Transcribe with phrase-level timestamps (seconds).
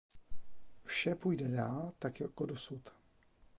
[0.85, 2.89] Vše půjde dál tak jako dosud.